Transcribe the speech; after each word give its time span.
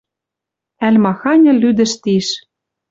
Ӓль 0.87 0.99
маханьы 1.05 1.51
лӱдӹш 1.61 1.93
тиш 2.01 2.27